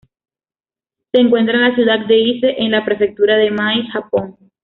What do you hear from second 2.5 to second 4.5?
en la prefectura de Mie, Japón.